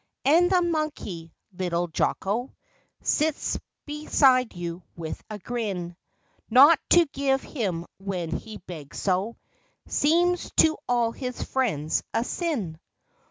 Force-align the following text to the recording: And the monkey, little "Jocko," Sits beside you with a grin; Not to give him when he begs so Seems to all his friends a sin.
And 0.25 0.51
the 0.51 0.63
monkey, 0.63 1.31
little 1.55 1.87
"Jocko," 1.87 2.55
Sits 3.03 3.59
beside 3.85 4.55
you 4.55 4.81
with 4.95 5.21
a 5.29 5.37
grin; 5.37 5.95
Not 6.49 6.79
to 6.89 7.05
give 7.13 7.43
him 7.43 7.85
when 7.99 8.31
he 8.31 8.57
begs 8.57 8.97
so 8.97 9.37
Seems 9.85 10.49
to 10.57 10.75
all 10.89 11.11
his 11.11 11.43
friends 11.43 12.01
a 12.15 12.23
sin. 12.23 12.79